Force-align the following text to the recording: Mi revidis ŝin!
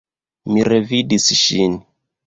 Mi 0.55 0.63
revidis 0.73 1.31
ŝin! 1.45 1.81